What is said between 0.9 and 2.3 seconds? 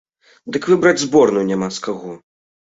зборную няма з каго.